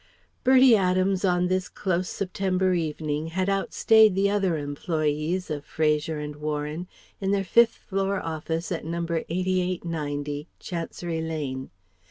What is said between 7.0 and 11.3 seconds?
in their fifth floor office at No. 88 90 Chancery